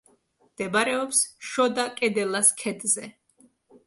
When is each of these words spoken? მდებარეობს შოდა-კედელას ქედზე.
მდებარეობს 0.43 1.19
შოდა-კედელას 1.49 2.49
ქედზე. 2.63 3.05